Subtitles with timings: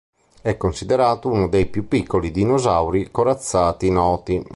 [0.41, 4.43] È considerato uno dei più piccoli dinosauri corazzati noti.